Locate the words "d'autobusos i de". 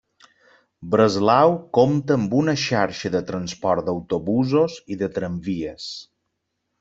3.91-5.11